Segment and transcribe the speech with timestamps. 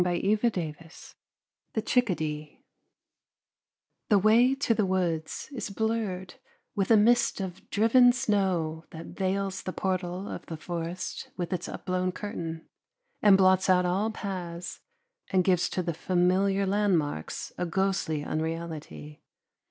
[0.03, 1.13] LVII
[1.73, 2.63] THE CHICKADEE
[4.09, 6.33] The way to the woods is blurred
[6.73, 11.69] with a mist of driven snow that veils the portal of the forest with its
[11.69, 12.67] upblown curtain,
[13.21, 14.79] and blots out all paths,
[15.29, 19.21] and gives to the familiar landmarks a ghostly unreality.